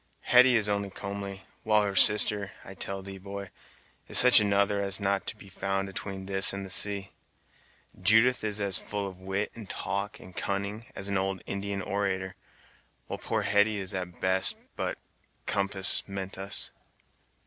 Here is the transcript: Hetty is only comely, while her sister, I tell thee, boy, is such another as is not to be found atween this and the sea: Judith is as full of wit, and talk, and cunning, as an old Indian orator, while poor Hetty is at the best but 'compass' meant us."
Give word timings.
Hetty 0.21 0.55
is 0.55 0.67
only 0.67 0.89
comely, 0.89 1.43
while 1.61 1.83
her 1.83 1.95
sister, 1.95 2.53
I 2.65 2.73
tell 2.73 3.03
thee, 3.03 3.19
boy, 3.19 3.51
is 4.07 4.17
such 4.17 4.39
another 4.39 4.81
as 4.81 4.95
is 4.95 4.99
not 4.99 5.27
to 5.27 5.35
be 5.37 5.47
found 5.47 5.89
atween 5.89 6.25
this 6.25 6.53
and 6.53 6.65
the 6.65 6.71
sea: 6.71 7.11
Judith 8.01 8.43
is 8.43 8.59
as 8.59 8.79
full 8.79 9.07
of 9.07 9.21
wit, 9.21 9.51
and 9.53 9.69
talk, 9.69 10.19
and 10.19 10.35
cunning, 10.35 10.87
as 10.95 11.07
an 11.07 11.19
old 11.19 11.43
Indian 11.45 11.83
orator, 11.83 12.35
while 13.05 13.19
poor 13.19 13.43
Hetty 13.43 13.77
is 13.77 13.93
at 13.93 14.11
the 14.11 14.17
best 14.19 14.55
but 14.75 14.97
'compass' 15.45 16.07
meant 16.07 16.35
us." 16.35 16.71